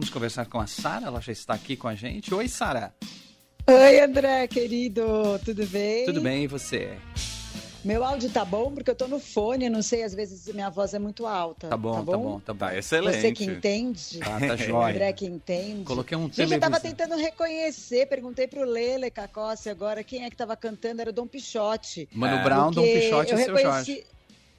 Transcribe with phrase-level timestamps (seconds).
[0.00, 2.32] Vamos conversar com a Sara, ela já está aqui com a gente.
[2.32, 2.94] Oi, Sara.
[3.66, 5.04] Oi, André, querido,
[5.44, 6.06] tudo bem?
[6.06, 6.96] Tudo bem, e você?
[7.84, 10.94] Meu áudio tá bom porque eu tô no fone, não sei, às vezes minha voz
[10.94, 11.68] é muito alta.
[11.68, 12.40] Tá bom, tá bom, tá bom.
[12.40, 12.58] Tá, bom.
[12.60, 13.20] tá excelente.
[13.20, 14.18] Você que entende.
[14.20, 14.94] Tá, tá jóia.
[14.94, 15.84] André que entende.
[15.84, 16.56] Coloquei um Gente, televisão.
[16.56, 21.10] eu tava tentando reconhecer, perguntei pro Lele Cacossi agora quem é que tava cantando, era
[21.10, 22.08] o Dom Pichote.
[22.14, 22.42] Mano É.
[22.42, 24.06] Brown, Dom Pichote eu e seu reconheci- Jorge.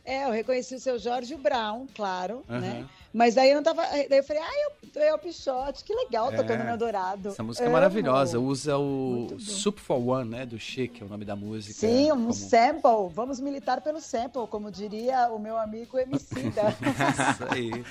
[0.05, 2.60] É, eu reconheci o seu Jorge e o Brown, claro, Aham.
[2.60, 2.86] né?
[3.14, 3.82] Mas daí eu não tava.
[4.09, 4.52] Daí eu falei, ah,
[4.96, 6.36] eu, é o Pichote, que legal É.
[6.38, 7.30] tocando meu dourado.
[7.30, 8.40] Essa música é maravilhosa.
[8.40, 9.36] Usa o.
[9.40, 10.45] Soup for One, né?
[10.45, 11.73] Do Chic, é o nome da música.
[11.73, 13.09] Sim, um como- sample.
[13.13, 16.76] Vamos militar pelo sample, como diria o meu amigo Emicida.
[17.31, 17.84] Isso aí.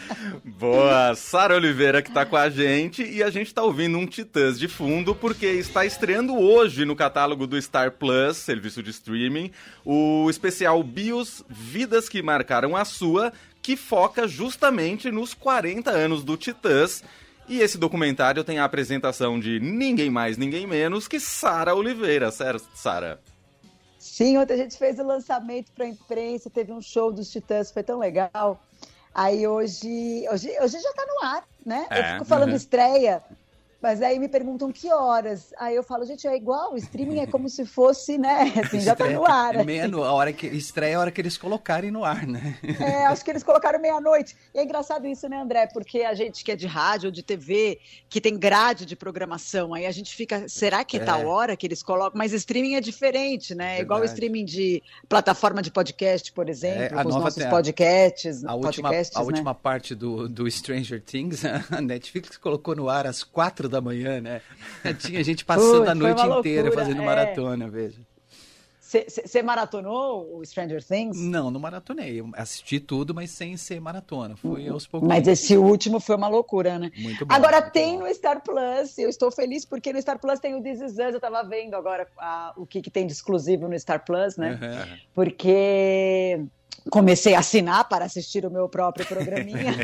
[0.45, 4.59] Boa, Sara Oliveira que tá com a gente e a gente tá ouvindo um Titãs
[4.59, 9.51] de fundo porque está estreando hoje no catálogo do Star Plus, serviço de streaming,
[9.85, 13.33] o especial Bios Vidas que Marcaram a Sua,
[13.63, 17.03] que foca justamente nos 40 anos do Titãs.
[17.49, 22.69] E esse documentário tem a apresentação de ninguém mais, ninguém menos que Sara Oliveira, certo,
[22.75, 23.21] Sara?
[23.99, 27.71] Sim, ontem a gente fez o lançamento para a imprensa, teve um show dos Titãs,
[27.71, 28.63] foi tão legal.
[29.15, 31.87] Aí hoje, hoje, hoje já tá no ar, né?
[31.91, 32.57] É, eu fico falando uhum.
[32.57, 33.23] estreia,
[33.83, 35.53] mas aí me perguntam que horas.
[35.59, 38.53] Aí eu falo, gente, é igual, o streaming é como se fosse, né?
[38.65, 39.57] Assim, já tá no ar.
[39.57, 42.27] É meia no- a hora que estreia é a hora que eles colocarem no ar,
[42.27, 42.57] né?
[42.81, 44.37] É, acho que eles colocaram meia-noite.
[44.55, 45.67] E é engraçado isso, né, André?
[45.73, 47.79] Porque a gente que é de rádio ou de TV,
[48.09, 51.05] que tem grade de programação, aí a gente fica, será que é É.
[51.05, 52.19] tal hora que eles colocam?
[52.19, 53.79] Mas streaming é diferente, né?
[53.79, 57.25] É igual o streaming de plataforma de podcast, por exemplo, É, a com os nova
[57.25, 59.27] nossos a- podcasts, A última, podcasts, a né?
[59.27, 64.21] última parte do, do Stranger Things, a Netflix colocou no ar às quatro da manhã,
[64.21, 64.43] né?
[64.99, 67.05] Tinha gente passando a noite inteira loucura, fazendo é.
[67.05, 67.99] maratona, veja.
[68.91, 71.17] Você maratonou o Stranger Things?
[71.17, 72.19] Não, não maratonei.
[72.19, 74.37] Eu assisti tudo, mas sem ser maratona.
[74.37, 75.09] Fui aos poucos.
[75.09, 76.91] Mas esse último foi uma loucura, né?
[76.97, 77.33] Muito bom.
[77.33, 78.09] Agora muito tem bom.
[78.09, 81.15] no Star Plus, eu estou feliz porque no Star Plus tem o This Is Us,
[81.15, 84.59] eu tava vendo agora ah, o que, que tem de exclusivo no Star Plus, né?
[84.61, 84.99] Aham.
[85.15, 86.45] Porque
[86.91, 89.75] comecei a assinar para assistir o meu próprio programinha.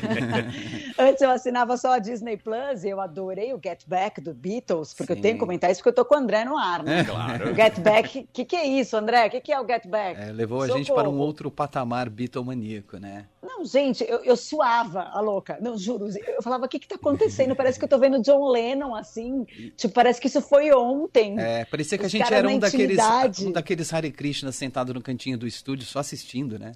[0.98, 4.92] Antes eu assinava só a Disney Plus e eu adorei o Get Back do Beatles,
[4.92, 5.18] porque Sim.
[5.18, 7.04] eu tenho que comentar isso porque eu tô com o André no ar, né?
[7.04, 7.52] Claro.
[7.52, 9.26] O Get Back, o que, que é isso, André?
[9.26, 10.20] O que, que é o Get Back?
[10.20, 11.26] É, levou a gente para um Socorro.
[11.26, 13.26] outro patamar bitomaníaco, né?
[13.42, 15.56] Não, gente, eu, eu suava a louca.
[15.60, 16.08] Não, juro.
[16.26, 17.54] Eu falava, o que que tá acontecendo?
[17.54, 19.44] Parece que eu tô vendo John Lennon, assim.
[19.76, 21.38] Tipo, parece que isso foi ontem.
[21.38, 22.98] É, parecia que a Os gente caras era um daqueles,
[23.40, 26.72] um daqueles Hare Krishna sentado no cantinho do estúdio só assistindo, né?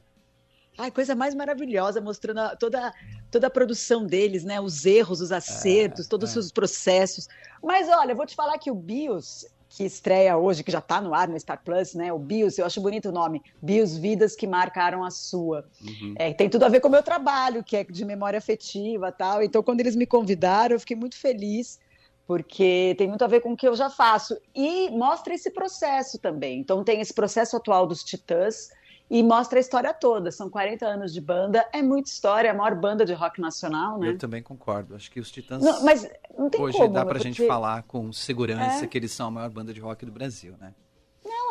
[0.80, 2.90] Ai, coisa mais maravilhosa, mostrando a- toda,
[3.30, 4.58] toda a produção deles, né?
[4.58, 6.38] Os erros, os acertos, todos é.
[6.38, 7.28] os processos.
[7.62, 10.98] Mas olha, eu vou te falar que o BIOS, que estreia hoje, que já tá
[10.98, 12.10] no ar no Star Plus, né?
[12.10, 13.42] O BIOS, eu acho bonito o nome.
[13.60, 15.68] BIOS Vidas que Marcaram a Sua.
[15.82, 16.14] Uhum.
[16.18, 19.42] É, tem tudo a ver com o meu trabalho, que é de memória afetiva tal.
[19.42, 21.78] Então, quando eles me convidaram, eu fiquei muito feliz,
[22.26, 24.34] porque tem muito a ver com o que eu já faço.
[24.54, 26.58] E mostra esse processo também.
[26.58, 28.70] Então, tem esse processo atual dos Titãs
[29.10, 30.30] e mostra a história toda.
[30.30, 33.98] São 40 anos de banda, é muita história, é a maior banda de rock nacional,
[33.98, 34.10] né?
[34.10, 34.94] Eu também concordo.
[34.94, 36.92] Acho que os Titãs Não, mas não tem hoje como.
[36.94, 38.86] dá pra porque- gente falar com segurança É.
[38.86, 40.72] que eles são a maior banda de rock do Brasil, né?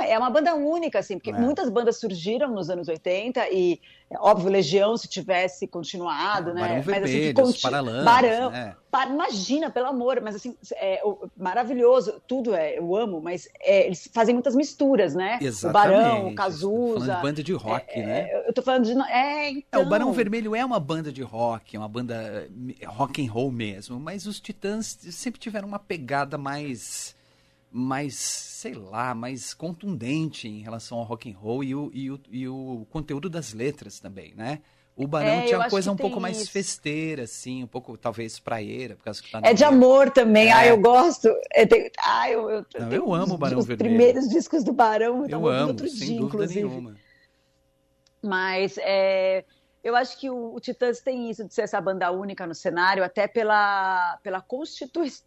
[0.02, 1.34] É uma banda única, assim, porque É.
[1.34, 3.80] muitas bandas surgiram nos anos 80 e,
[4.10, 6.62] é óbvio, Legião, se tivesse continuado, É, né?
[6.62, 8.76] Barão mas, assim, Vermelho, conti- os Paralamas, Barão, né?
[8.92, 13.86] Pa- Imagina, pelo amor, mas assim, é o- maravilhoso, tudo é, eu amo, mas é,
[13.86, 15.38] eles fazem muitas misturas, né?
[15.42, 15.94] Exatamente.
[15.94, 17.16] O Barão, o Cazuza.
[17.16, 18.30] de banda de rock, né?
[18.32, 18.94] é, eu tô falando de.
[19.12, 19.84] É, É, então.
[19.84, 22.50] o Barão Vermelho é uma banda de rock, é uma banda
[22.80, 27.16] eh, rock and roll mesmo, mas os Titãs sempre tiveram uma pegada mais
[27.72, 32.20] mais, sei lá, mais contundente em relação ao rock and roll e o, e o,
[32.32, 34.60] e o conteúdo das letras também, né?
[34.96, 36.52] O Barão É, tinha eu uma coisa um pouco tem mais isso.
[36.52, 40.50] festeira, assim, um pouco, talvez, praieira, por causa que tá É de amor também.
[40.50, 40.52] É.
[40.52, 41.30] Ah, eu gosto.
[41.54, 43.90] É, tem- ah, eu, eu, Não, tenho eu amo o os- Barão os Vermelho.
[43.90, 45.26] primeiros discos do Barão.
[45.30, 46.68] Eu ouvindo amo, outro sem dia, dúvida inclusive.
[46.68, 46.96] nenhuma.
[48.22, 49.46] Mas é,
[49.84, 53.04] eu acho que o, o Titãs tem isso de ser essa banda única no cenário,
[53.04, 55.26] até pela, pela constituição,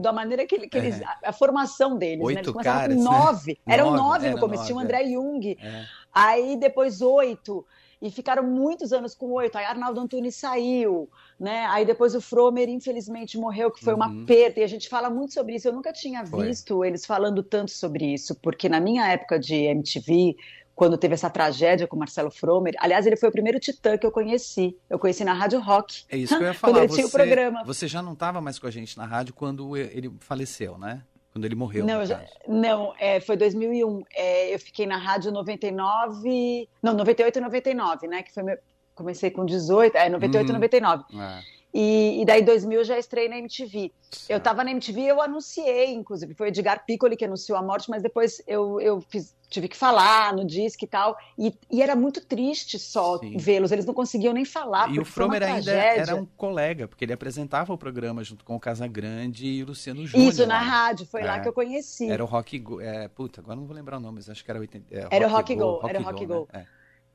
[0.00, 1.00] da maneira que, que eles.
[1.00, 1.04] É.
[1.04, 2.18] A, a formação deles.
[2.18, 2.24] né?
[2.24, 3.10] Oito Eles começaram caras, com né?
[3.18, 3.58] nove.
[3.66, 4.64] Eram Nove, nove no era começo.
[4.66, 5.56] Tinha o André Jung.
[5.60, 5.84] É.
[6.12, 7.64] Aí depois oito.
[8.00, 9.58] E ficaram muitos anos com oito.
[9.58, 11.08] Aí Arnaldo Antunes saiu,
[11.38, 11.66] né?
[11.66, 13.98] Aí depois o Fromer, infelizmente, morreu, que foi Uhum.
[14.00, 14.60] uma perda.
[14.60, 15.66] E a gente fala muito sobre isso.
[15.66, 16.46] Eu nunca tinha Foi.
[16.46, 20.36] visto eles falando tanto sobre isso, porque na minha época de MTV,
[20.78, 24.06] quando teve essa tragédia com o Marcelo Fromer, aliás, ele foi o primeiro titã que
[24.06, 24.76] eu conheci.
[24.88, 26.04] Eu conheci na Rádio Rock.
[26.08, 26.84] É isso que eu ia Quando falar.
[26.84, 27.64] ele tinha o você, programa.
[27.64, 31.02] você já não estava mais com a gente na rádio quando ele faleceu, né?
[31.32, 34.02] Quando ele morreu, Não, já- não é, foi 2001.
[34.14, 38.22] É, eu fiquei na rádio 99, não, 98 e 99, né?
[38.22, 38.56] Que foi meu,
[38.94, 40.54] comecei com 18, é 98 e Uhum.
[40.54, 41.04] 99.
[41.20, 41.57] É.
[41.80, 43.92] E, e daí, em 2000, eu já estreiei na MTV.
[44.28, 47.88] Eu tava na MTV eu anunciei, inclusive, foi o Edgar Piccoli que anunciou a morte,
[47.88, 51.16] mas depois eu, eu fiz, tive que falar no disco e tal.
[51.38, 54.92] E, e era muito triste só vê-los, eles não conseguiam nem falar.
[54.92, 58.60] E o Fromer ainda era um colega, porque ele apresentava o programa junto com o
[58.60, 60.32] Casagrande e o Luciano Júnior.
[60.32, 61.26] Isso, na rádio, foi é.
[61.26, 62.10] lá que eu conheci.
[62.10, 62.80] Era o Rock Go.
[62.80, 64.84] É, puta, agora não vou lembrar o nome, mas acho que era 80.
[64.90, 66.34] É, era o Rock Go, Go, era o Rock Go.
[66.40, 66.48] Go.
[66.52, 66.66] Né?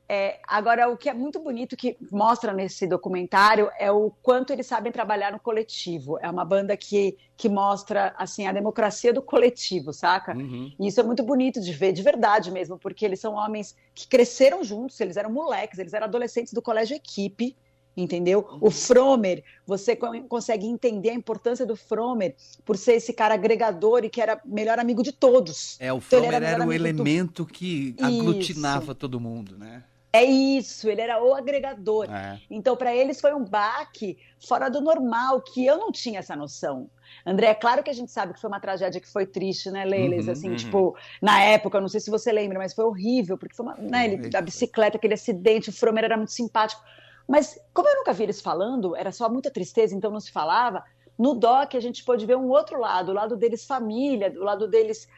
[0.08, 0.38] É.
[0.46, 4.92] Agora, o que é muito bonito que mostra nesse documentário é o quanto eles sabem
[4.92, 6.18] trabalhar no coletivo.
[6.20, 10.36] É uma banda que, que mostra assim a democracia do coletivo, saca?
[10.36, 10.72] Uhum.
[10.78, 14.06] E isso é muito bonito de ver, de verdade mesmo, porque eles são homens que
[14.06, 17.56] cresceram juntos, eles eram moleques, eles eram adolescentes do colégio equipe,
[17.96, 18.46] entendeu?
[18.50, 18.58] Uhum.
[18.60, 19.96] O Fromer, você
[20.28, 22.34] consegue entender a importância do Fromer
[22.64, 25.76] por ser esse cara agregador e que era melhor amigo de todos.
[25.80, 27.50] É, o Fromer então, era, era o elemento do...
[27.50, 28.94] que aglutinava isso.
[28.94, 29.82] todo mundo, né?
[30.14, 32.08] É isso, ele era o agregador.
[32.08, 32.38] É.
[32.48, 36.88] Então, para eles foi um baque fora do normal, que eu não tinha essa noção.
[37.26, 39.84] André, é claro que a gente sabe que foi uma tragédia que foi triste, né,
[39.84, 40.26] Leiles?
[40.26, 40.56] Uhum, assim, uhum.
[40.56, 44.04] tipo, na época, não sei se você lembra, mas foi horrível, porque foi uma, né,
[44.04, 46.80] ele, a bicicleta, aquele acidente, o Fromer era muito simpático.
[47.26, 50.84] Mas, como eu nunca vi eles falando, era só muita tristeza, então não se falava.
[51.16, 54.66] No DOC, a gente pôde ver um outro lado, o lado deles família, o lado
[54.66, 55.08] deles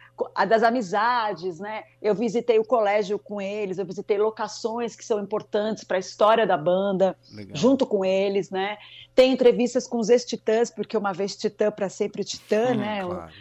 [0.46, 1.84] das amizades, né?
[2.02, 6.46] Eu visitei o colégio com eles, eu visitei locações que são importantes para a história
[6.46, 7.56] da banda, Legal.
[7.56, 8.76] junto com eles, né?
[9.14, 13.02] Tem entrevistas com os ex-titãs, porque uma vez titã para sempre titã, hum, né?
[13.02, 13.32] Claro.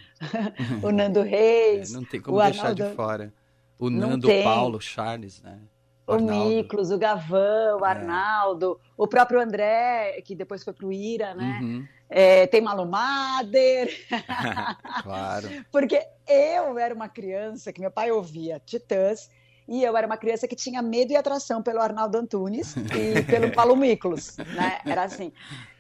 [0.82, 1.92] O, o, Nando Reis.
[1.92, 2.90] É, não tem como deixar Arnaldo...
[2.90, 3.34] de fora.
[3.78, 5.60] O Nando, Paulo, Charles, né?
[6.08, 7.90] O, o Miklos, o Gavão, o é.
[7.90, 8.90] Arnaldo, é.
[8.96, 11.60] o próprio André, que depois foi pro Ira, né?
[11.62, 11.88] Uhum.
[12.10, 13.90] É, tem Malu Mader.
[15.02, 15.50] claro.
[15.72, 19.30] Porque eu era uma criança que meu pai ouvia Titãs
[19.68, 23.52] e eu era uma criança que tinha medo e atração pelo Arnaldo Antunes e pelo
[23.52, 24.80] Paulo Miklos, né?
[24.86, 25.32] Era assim.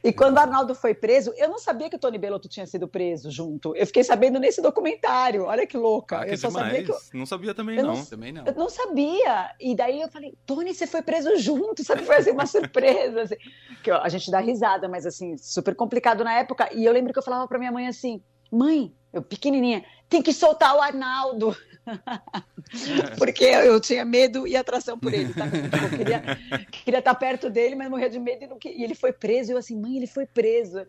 [0.04, 2.88] E quando o Arnaldo foi preso, eu não sabia que o Tony Belotto tinha sido
[2.88, 3.76] preso junto.
[3.76, 5.46] Eu fiquei sabendo nesse documentário.
[5.46, 6.20] Olha que louca.
[6.20, 6.68] Ah, que eu só demais.
[6.68, 6.98] sabia que eu...
[7.14, 7.96] não sabia também não.
[7.96, 8.06] não.
[8.06, 8.46] Também não.
[8.46, 9.52] Eu não sabia.
[9.60, 12.04] E daí eu falei, Tony, você foi preso junto, sabe?
[12.04, 13.36] Foi assim uma surpresa, assim.
[13.84, 16.70] que ó, a gente dá risada, mas assim, super complicado na época.
[16.72, 18.22] E eu lembro que eu falava para minha mãe assim:
[18.52, 21.56] "Mãe, eu pequenininha, tem que soltar o Arnaldo".
[23.18, 25.46] Porque eu tinha medo e atração por ele, tá?
[25.46, 26.22] Eu queria,
[26.72, 29.52] queria estar perto dele, mas morria de medo e, não, e ele foi preso.
[29.52, 30.86] E eu assim, mãe, ele foi preso.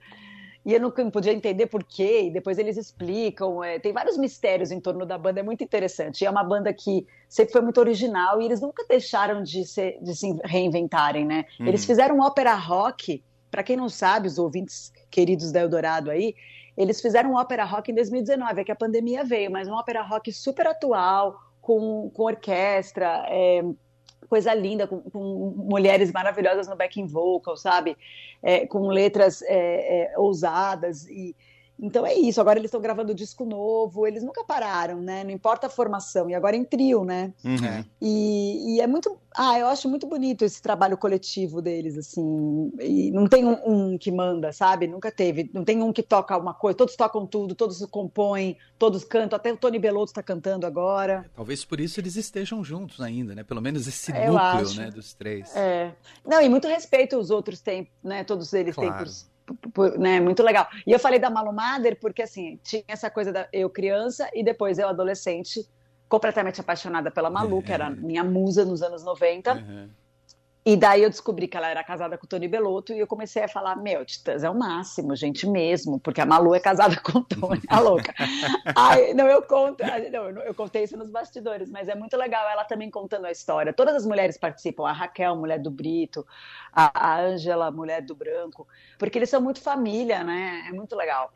[0.67, 3.63] E eu não, podia entender por quê, e depois eles explicam.
[3.63, 6.23] É, tem vários mistérios em torno da banda, é muito interessante.
[6.23, 9.97] E é uma banda que sempre foi muito original e eles nunca deixaram de, ser,
[10.03, 11.45] de se reinventarem, né?
[11.61, 11.69] Uhum.
[11.69, 16.35] Eles fizeram um ópera rock, para quem não sabe, os ouvintes queridos da Eldorado aí,
[16.77, 20.03] eles fizeram um ópera rock em 2019, é que a pandemia veio, mas um ópera
[20.03, 23.63] rock super atual, com, com orquestra, é,
[24.29, 27.97] coisa linda, com, com, mulheres maravilhosas no backing vocal, sabe?
[28.43, 31.35] É, com letras é, é ousadas e
[31.79, 35.23] então é isso, agora eles estão gravando disco novo, eles nunca pararam, né?
[35.23, 37.33] Não importa a formação, e agora em trio, né?
[37.45, 37.85] Uhum.
[38.01, 39.19] E, e, é muito.
[39.37, 42.73] Ah, eu acho muito bonito esse trabalho coletivo deles, assim.
[42.81, 44.87] E não tem um, um, que manda, sabe?
[44.87, 45.51] Nunca teve.
[45.53, 49.53] Não tem um que toca uma coisa, todos tocam tudo, todos compõem, todos cantam, até
[49.53, 51.31] o Tony Belotto está cantando agora.
[51.35, 53.45] Talvez por isso eles estejam juntos ainda, né?
[53.45, 54.81] Pelo menos esse eu núcleo, acho.
[54.81, 55.55] né, dos três.
[55.55, 55.93] É.
[56.25, 58.25] Não, e muito respeito os outros têm, né?
[58.25, 58.91] Todos eles claro.
[58.91, 59.36] têm por
[59.99, 60.69] né, muito legal.
[60.87, 64.43] E eu falei da Malu Mader porque, assim, tinha essa coisa da eu criança e
[64.45, 65.67] depois eu adolescente,
[66.09, 69.55] completamente apaixonada pela Malu, que era minha musa nos anos 90.
[69.55, 69.89] Uhum.
[70.67, 73.45] E daí eu descobri que ela era casada com o Tony Belotto e eu comecei
[73.45, 77.21] a falar, meu, Titãs é o máximo, gente mesmo, porque a Malu é casada com
[77.21, 78.13] o Tony, a louca.
[78.75, 82.65] Ai, não, eu conto, não, eu contei isso nos bastidores, mas é muito legal ela
[82.65, 83.73] também contando a história.
[83.73, 86.27] Todas as mulheres participam, a Raquel, mulher do Brito,
[86.73, 88.67] a Ângela, mulher do Branco,
[88.99, 90.67] porque eles são muito família, né?
[90.69, 91.33] É muito legal.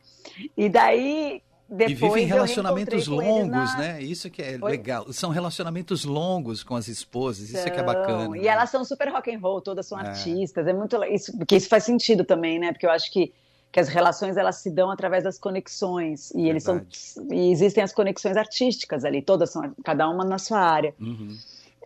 [0.56, 3.78] E daí depois e vivem relacionamentos longos, na...
[3.78, 4.02] né?
[4.02, 4.70] Isso que é Oi?
[4.72, 5.12] legal.
[5.12, 8.36] São relacionamentos longos com as esposas, isso é que é bacana.
[8.36, 8.48] E né?
[8.48, 10.08] elas são super rock and roll, todas são é.
[10.08, 10.66] artistas.
[10.66, 12.72] É muito isso, porque isso faz sentido também, né?
[12.72, 13.32] Porque eu acho que
[13.72, 16.50] que as relações elas se dão através das conexões e Verdade.
[16.50, 16.86] eles são
[17.30, 20.92] e existem as conexões artísticas ali, todas são cada uma na sua área.
[21.00, 21.36] Uhum.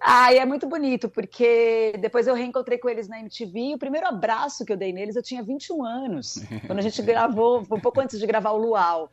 [0.01, 3.79] Ah, e é muito bonito, porque depois eu reencontrei com eles na MTV e o
[3.79, 7.81] primeiro abraço que eu dei neles eu tinha 21 anos, quando a gente gravou, um
[7.81, 9.11] pouco antes de gravar o Luau.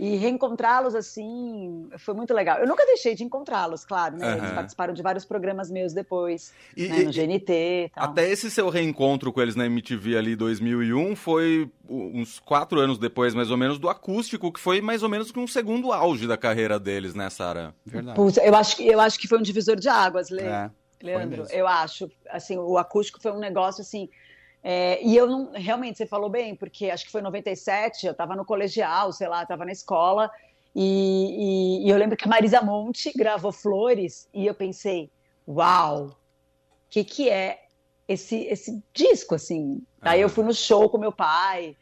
[0.00, 2.58] E reencontrá-los assim foi muito legal.
[2.58, 4.30] Eu nunca deixei de encontrá-los, claro, né?
[4.30, 4.38] Uhum.
[4.38, 7.02] Eles participaram de vários programas meus depois, e, né?
[7.02, 8.04] no GNT tal.
[8.04, 13.34] Até esse seu reencontro com eles na MTV ali 2001 foi uns quatro anos depois,
[13.34, 16.80] mais ou menos, do acústico, que foi mais ou menos um segundo auge da carreira
[16.80, 17.74] deles, né, Sara?
[17.84, 18.18] Verdade.
[18.42, 20.40] eu, acho, eu acho que foi um divisor de águas, Le...
[20.40, 20.70] é,
[21.02, 21.46] Leandro.
[21.50, 22.10] Eu acho.
[22.30, 24.08] Assim, o acústico foi um negócio assim
[24.62, 28.12] É, e eu não, realmente, você falou bem, porque acho que foi em 97, eu
[28.12, 30.30] estava no colegial, sei lá, estava na escola,
[30.74, 35.10] e, e, e, eu lembro que a Marisa Monte gravou Flores, e eu pensei,
[35.48, 36.16] uau, o
[36.90, 37.62] que, que é
[38.06, 39.82] esse, esse disco, assim?
[40.00, 41.76] Aí eu fui no show com meu pai,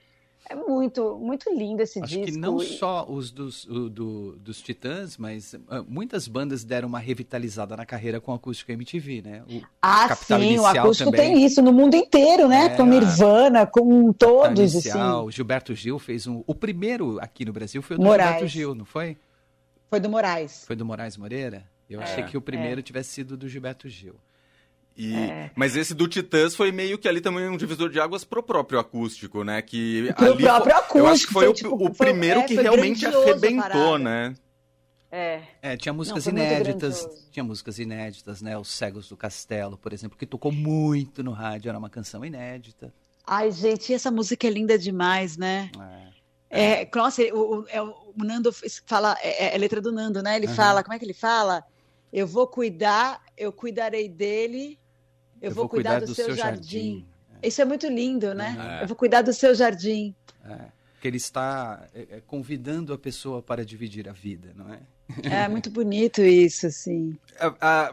[0.50, 2.24] é muito, muito lindo esse Acho disco.
[2.24, 6.88] Acho que não só os dos, o, do, dos Titãs, mas uh, muitas bandas deram
[6.88, 9.42] uma revitalizada na carreira com o acústico MTV, né?
[9.48, 11.34] O ah, sim, o acústico também.
[11.34, 12.66] tem isso no mundo inteiro, né?
[12.66, 14.74] É, com Nirvana, com todos.
[14.74, 15.36] Inicial, assim.
[15.36, 16.42] Gilberto Gil fez um.
[16.46, 18.30] O primeiro aqui no Brasil foi o do Moraes.
[18.30, 19.16] Gilberto Gil, não foi?
[19.90, 20.64] Foi do Moraes.
[20.66, 21.64] Foi do Moraes Moreira?
[21.88, 22.82] Eu é, achei que o primeiro é.
[22.82, 24.14] tivesse sido do Gilberto Gil.
[24.98, 25.52] E, é.
[25.54, 28.80] Mas esse do Titãs foi meio que ali também um divisor de águas pro próprio
[28.80, 29.62] acústico, né?
[29.62, 30.98] Que pro ali próprio acústico.
[30.98, 34.34] Eu acho que foi, foi o, tipo, o, primeiro foi, é, que realmente arrebentou, né?
[35.10, 35.40] É.
[35.62, 38.58] é, tinha músicas Não, inéditas, tinha músicas inéditas, né?
[38.58, 42.92] Os Cegos do Castelo, por exemplo, que tocou muito no rádio, era uma canção inédita.
[43.24, 45.70] Ai, gente, essa música é linda demais, né?
[46.50, 46.82] É.
[46.82, 48.50] é nossa, o, o, é, o Nando
[48.84, 50.36] fala, é, é, a letra do Nando, né?
[50.36, 50.54] Ele uhum.
[50.54, 51.62] fala, como é que ele fala?
[52.12, 54.76] Eu vou cuidar, eu cuidarei dele,
[55.40, 56.60] eu, eu vou, cuidar, cuidar do, do, seu, seu jardim.
[56.60, 57.06] jardim.
[57.42, 57.48] É.
[57.48, 58.78] Isso é muito lindo, né?
[58.80, 58.84] É.
[58.84, 60.14] Eu vou cuidar do seu jardim.
[60.44, 60.78] É.
[61.00, 64.80] Que ele está é, é, convidando a pessoa para dividir a vida, não é?
[65.22, 67.16] É muito bonito isso, assim.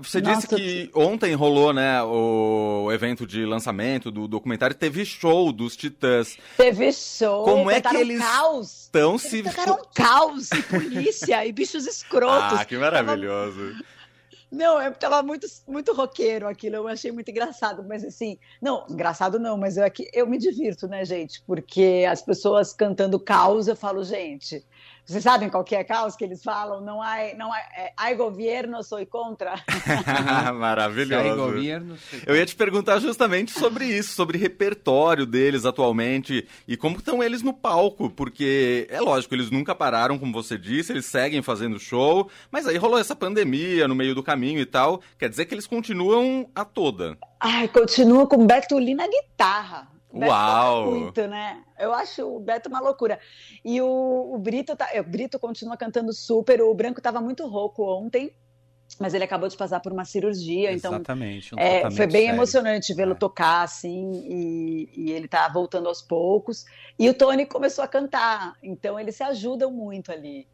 [0.01, 5.53] você Nossa, disse que ontem rolou, né, o evento de lançamento do documentário, teve show
[5.53, 6.37] dos Titãs.
[6.57, 7.45] Teve show.
[7.45, 8.21] Como é que eles
[8.61, 9.37] estão se...
[9.37, 12.59] Eles tocaram caos e polícia e bichos escrotos.
[12.59, 13.71] Ah, que maravilhoso.
[13.71, 13.94] Tava
[14.51, 18.85] não, é porque ela muito, muito roqueiro aquilo, eu achei muito engraçado, mas assim, não,
[18.89, 21.41] engraçado não, mas eu, aqui, eu me divirto, né, gente?
[21.45, 24.65] Porque as pessoas cantando caos, eu falo, gente,
[25.05, 26.81] vocês sabem qual que é a causa que eles falam?
[26.81, 29.53] Não há, não há, é, há governo, sou contra.
[30.55, 31.35] Maravilhoso.
[31.35, 31.95] Governo,
[32.25, 37.43] Eu ia te perguntar justamente sobre isso, sobre repertório deles atualmente e como estão eles
[37.43, 42.27] no palco, porque é lógico, eles nunca pararam, como você disse, eles seguem fazendo show,
[42.49, 45.01] mas aí rolou essa pandemia no meio do caminho e tal.
[45.19, 47.15] Quer dizer que eles continuam a toda.
[47.39, 49.94] Ai, continua com Beto Lee na guitarra.
[50.15, 50.91] Uau!
[50.91, 51.61] Muito, né?
[51.77, 53.19] Eu acho o Beto uma loucura.
[53.63, 56.61] E o, o Brito, tá, o Brito continua cantando super.
[56.61, 58.33] O Branco estava muito rouco ontem,
[58.99, 62.35] mas ele acabou de passar por uma cirurgia, então Exatamente, um é, foi bem sério.
[62.35, 63.15] emocionante vê-lo é.
[63.15, 66.65] tocar assim e, e, ele tá voltando aos poucos.
[66.97, 70.47] E o Tony começou a cantar, então eles se ajudam muito ali.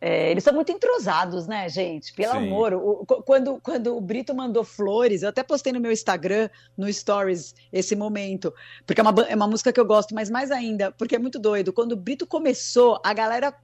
[0.00, 2.12] É, eles são muito entrosados, né, gente?
[2.14, 2.38] Pelo Sim.
[2.38, 2.72] amor.
[2.72, 7.54] O, quando, quando o Brito mandou flores, eu até postei no meu Instagram, no Stories,
[7.70, 8.52] esse momento.
[8.86, 11.38] Porque é uma, é uma música que eu gosto, mas mais ainda, porque é muito
[11.38, 11.72] doido.
[11.72, 13.54] Quando o Brito começou, a galera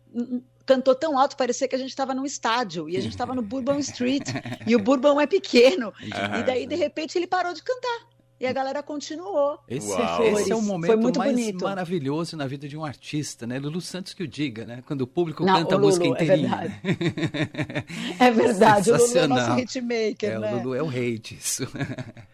[0.66, 2.88] cantou tão alto, parecia que a gente estava num estádio.
[2.88, 4.28] E a gente estava no Bourbon Street.
[4.66, 5.92] e o Bourbon é pequeno.
[6.02, 8.05] e daí, de repente, ele parou de cantar.
[8.38, 9.58] E a galera continuou.
[9.66, 11.64] Esse, esse é o momento mais bonito.
[11.64, 13.58] maravilhoso na vida de um artista, né?
[13.58, 14.82] Lulu Santos que o diga, né?
[14.86, 16.82] Quando o público Não, canta o Lulu, a música inteirinha.
[16.82, 17.86] É verdade.
[18.20, 18.90] é verdade.
[18.90, 20.52] O Lulu é o nosso hitmaker, é, né?
[20.52, 21.66] O Lulu é o rei disso.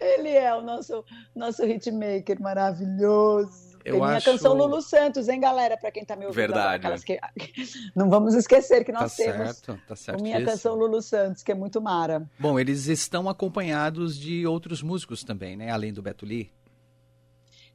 [0.00, 1.04] Ele é o nosso,
[1.36, 3.71] nosso hitmaker maravilhoso.
[3.84, 4.30] Eu minha acho...
[4.30, 5.76] canção Lulu Santos, hein, galera?
[5.76, 6.36] Para quem tá me ouvindo.
[6.36, 7.04] Verdade.
[7.04, 7.18] Que...
[7.94, 11.54] Não vamos esquecer que nós tá temos certo, tá minha canção Lulu Santos, que é
[11.54, 12.28] muito mara.
[12.38, 15.70] Bom, eles estão acompanhados de outros músicos também, né?
[15.70, 16.50] Além do Beto Lee.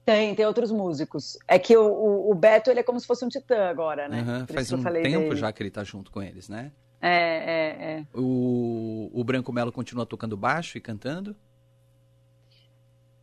[0.07, 1.37] Tem, tem outros músicos.
[1.45, 4.21] É que o, o, o Beto, ele é como se fosse um titã agora, né?
[4.21, 5.35] Uhum, faz um tempo dele.
[5.35, 6.71] já que ele tá junto com eles, né?
[7.01, 8.05] É, é, é.
[8.13, 11.35] O, o Branco Melo continua tocando baixo e cantando?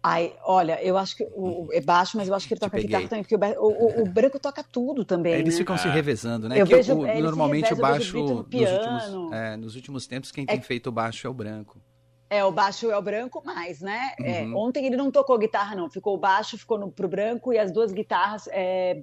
[0.06, 3.08] Ai, olha, eu acho que o, é baixo, mas eu acho que ele toca guitarra
[3.08, 5.32] também, porque o, o, o, branco toca tudo também.
[5.32, 5.58] É, eles né?
[5.60, 6.60] ficam se revezando, né?
[6.60, 10.44] Eu que vejo, o, normalmente o baixo, no nos, últimos, é, nos últimos tempos, quem
[10.44, 11.80] tem é, feito o baixo é o branco.
[12.28, 14.12] É, o baixo é o branco, mas, né?
[14.20, 14.58] É, uhum.
[14.58, 15.88] ontem ele não tocou guitarra, não.
[15.88, 18.46] Ficou o baixo, ficou no, pro branco e as duas guitarras.
[18.52, 19.02] É,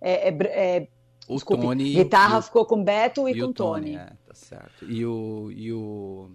[0.00, 0.88] é, é
[1.26, 1.92] o desculpe, Tony.
[1.92, 3.94] Guitarra ficou com Beto e, e com o Tony.
[3.94, 3.96] Tony.
[3.96, 4.84] É, tá certo.
[4.84, 5.50] E o.
[5.50, 6.30] E o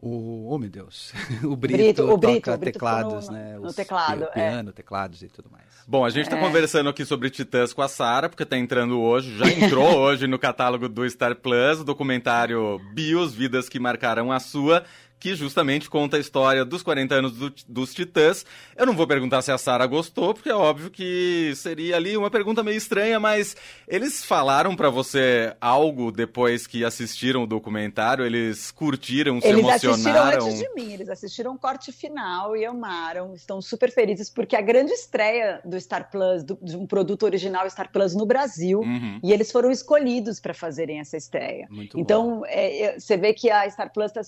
[0.00, 1.12] o, oh meu Deus,
[1.42, 3.58] o Brito, Brito o Brito, toca o Brito teclados, no, né?
[3.58, 4.26] No teclado, é.
[4.26, 4.72] piano, é.
[4.72, 5.64] teclados e tudo mais.
[5.86, 6.40] Bom, a gente está é.
[6.40, 10.38] conversando aqui sobre Titãs com a Sara, porque está entrando hoje, já entrou hoje no
[10.38, 14.84] catálogo do Star Plus, o documentário Bios, Vidas que Marcaram a Sua
[15.18, 18.44] que justamente conta a história dos 40 anos do, dos Titãs.
[18.76, 22.30] Eu não vou perguntar se a Sara gostou, porque é óbvio que seria ali uma
[22.30, 23.56] pergunta meio estranha, mas
[23.86, 28.24] eles falaram para você algo depois que assistiram o documentário?
[28.24, 30.32] Eles curtiram, se eles emocionaram?
[30.32, 34.30] Eles assistiram antes de mim, eles assistiram o corte final e amaram, estão super felizes,
[34.30, 38.26] porque a grande estreia do Star Plus, do, de um produto original Star Plus no
[38.26, 39.20] Brasil, uhum.
[39.22, 41.66] e eles foram escolhidos para fazerem essa estreia.
[41.70, 44.20] Muito então, é, você vê que a Star Plus, tá,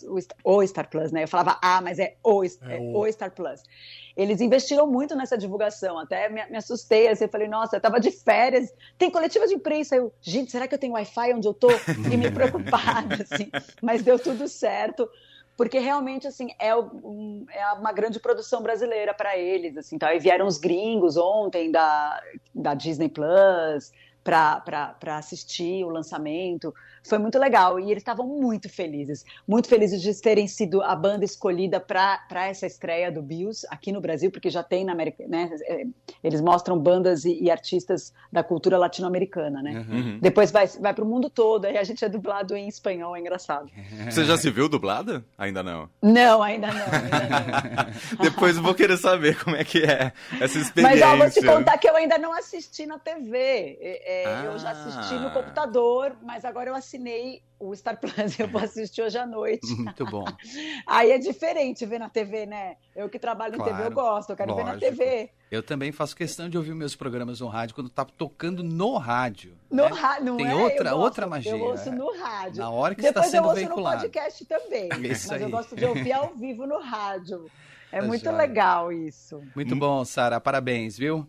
[0.44, 1.24] o Star Star Plus, né?
[1.24, 2.98] Eu falava, ah, mas é o, é, é o.
[2.98, 3.62] o Star Plus.
[4.16, 8.10] Eles investiram muito nessa divulgação, até me, me assustei, assim, falei, nossa, eu tava de
[8.10, 11.70] férias, tem coletiva de imprensa, eu, gente, será que eu tenho Wi-Fi onde eu tô?
[12.12, 15.08] E me preocupada, assim, mas deu tudo certo,
[15.56, 20.14] porque realmente, assim, é, um, é uma grande produção brasileira para eles, assim, tá?
[20.14, 22.20] E vieram os gringos ontem da,
[22.54, 26.74] da Disney Plus, para assistir o lançamento.
[27.02, 31.24] Foi muito legal e eles estavam muito felizes, muito felizes de terem sido a banda
[31.24, 35.50] escolhida para essa estreia do Bills aqui no Brasil, porque já tem na América, né?
[35.64, 35.84] É,
[36.22, 39.84] eles mostram bandas e, e artistas da cultura latino-americana, né?
[39.88, 39.96] Uhum.
[39.96, 40.18] uhum.
[40.20, 43.20] Depois vai, vai para o mundo todo, aí a gente é dublado em espanhol, é
[43.20, 43.70] engraçado.
[44.10, 45.24] Você já se viu dublada?
[45.38, 45.88] Ainda não?
[46.02, 46.74] Não, ainda não.
[46.74, 47.84] Ainda
[48.18, 48.24] não.
[48.24, 51.06] Depois vou querer saber como é que é essa experiência.
[51.06, 53.78] Mas ó, vou te contar que eu ainda não assisti na TV.
[53.80, 54.44] É, ah.
[54.44, 55.30] Eu já assisti no ah.
[55.30, 59.66] computador, mas agora eu assinei o Star Plus, eu vou assistir hoje à noite.
[59.78, 60.24] Muito bom.
[60.86, 62.76] Aí é diferente ver na TV, né?
[62.96, 64.66] Eu que trabalho claro, em TV, eu gosto, eu quero lógico.
[64.66, 65.30] ver na TV.
[65.50, 69.56] Eu também faço questão de ouvir meus programas no rádio quando tá tocando no rádio.
[69.70, 69.88] No né?
[69.88, 70.54] rádio, Tem é?
[70.54, 71.52] outra, outra magia.
[71.52, 72.60] Eu ouço no rádio.
[72.60, 74.02] Na hora que está sendo veiculado.
[74.02, 74.88] Depois eu ouço no podcast também.
[75.12, 75.42] Isso mas aí.
[75.42, 77.50] eu gosto de ouvir ao vivo no rádio.
[77.92, 79.42] É tá muito legal isso.
[79.54, 80.40] Muito bom, Sara.
[80.40, 81.28] Parabéns, viu?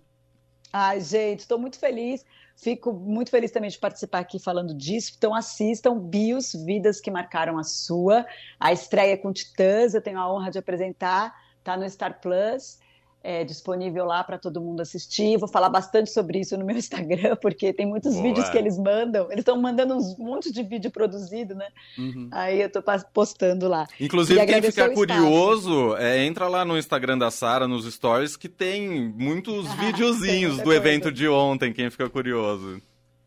[0.74, 2.26] Ai, gente, estou muito feliz.
[2.56, 5.14] Fico muito feliz também de participar aqui falando disso.
[5.18, 8.26] Então assistam Bios, Vidas que Marcaram a Sua.
[8.60, 12.80] A estreia com Titãs, eu tenho a honra de apresentar, tá no Star Plus
[13.24, 15.38] é, disponível lá para todo mundo assistir.
[15.38, 18.24] Vou falar bastante sobre isso no meu Instagram, porque tem muitos Boa.
[18.24, 19.26] vídeos que eles mandam.
[19.26, 21.68] Eles estão mandando uns monte de vídeo produzido, né?
[21.98, 22.30] Uhum.
[22.32, 23.88] Aí eu estou postando lá.
[24.00, 28.90] Inclusive, quem ficar curioso, é, entra lá no Instagram da Sara, nos stories, que tem
[28.90, 30.80] muitos ah, videozinhos do coisa.
[30.80, 32.82] evento de ontem, quem fica curioso.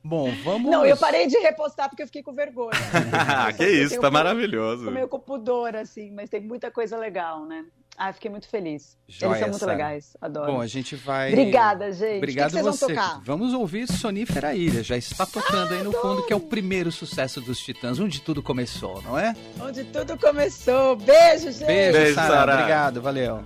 [0.07, 0.71] Bom, vamos.
[0.71, 2.73] Não, eu parei de repostar porque eu fiquei com vergonha.
[3.57, 4.85] que isso, tá maravilhoso.
[4.85, 7.65] Tô meio com pudor, assim, mas tem muita coisa legal, né?
[7.97, 8.97] Ah, fiquei muito feliz.
[9.09, 10.53] Joia, Eles são muito legais, adoro.
[10.53, 11.33] Bom, a gente vai.
[11.33, 12.19] Obrigada, gente.
[12.19, 12.87] Obrigado que que você.
[12.87, 13.21] Vão tocar?
[13.23, 14.83] Vamos ouvir Sonífera Ilha.
[14.83, 16.03] Já está tocando ah, aí no adoro.
[16.03, 19.35] fundo, que é o primeiro sucesso dos Titãs, onde tudo começou, não é?
[19.61, 20.97] Onde tudo começou.
[20.97, 21.67] Beijo, gente.
[21.67, 22.55] Beijo, Beijo Sara.
[22.55, 23.43] Obrigado, valeu.